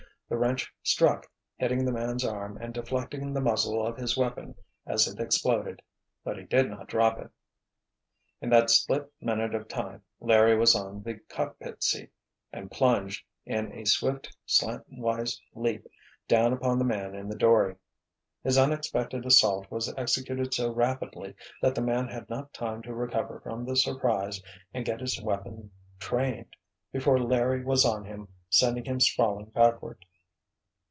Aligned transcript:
The 0.31 0.37
wrench 0.37 0.73
struck, 0.81 1.29
hitting 1.57 1.83
the 1.83 1.91
man's 1.91 2.23
arm 2.23 2.55
and 2.61 2.73
deflecting 2.73 3.33
the 3.33 3.41
muzzle 3.41 3.85
of 3.85 3.97
his 3.97 4.15
weapon 4.15 4.55
as 4.85 5.05
it 5.05 5.19
exploded—but 5.19 6.37
he 6.37 6.45
did 6.45 6.69
not 6.69 6.87
drop 6.87 7.19
it. 7.19 7.29
In 8.39 8.49
that 8.51 8.69
split 8.69 9.11
minute 9.19 9.53
of 9.53 9.67
time 9.67 10.03
Larry 10.21 10.55
was 10.57 10.73
on 10.73 11.03
the 11.03 11.15
cockpit 11.27 11.83
seat—and 11.83 12.71
plunged, 12.71 13.25
in 13.45 13.73
a 13.73 13.83
swift, 13.83 14.33
slantwise 14.45 15.37
leap, 15.53 15.85
down 16.29 16.53
upon 16.53 16.79
the 16.79 16.85
man 16.85 17.13
in 17.13 17.27
the 17.27 17.35
dory. 17.37 17.75
His 18.41 18.57
unexpected 18.57 19.25
assault 19.25 19.69
was 19.69 19.93
executed 19.97 20.53
so 20.53 20.71
rapidly 20.71 21.35
that 21.61 21.75
the 21.75 21.81
man 21.81 22.07
had 22.07 22.29
not 22.29 22.53
time 22.53 22.81
to 22.83 22.95
recover 22.95 23.41
from 23.41 23.65
the 23.65 23.75
surprise 23.75 24.41
and 24.73 24.85
get 24.85 25.01
his 25.01 25.21
weapon 25.21 25.71
trained, 25.99 26.55
before 26.93 27.19
Larry 27.19 27.65
was 27.65 27.83
on 27.83 28.05
him, 28.05 28.29
sending 28.49 28.85
him 28.85 29.01
sprawling 29.01 29.47
backward. 29.47 30.05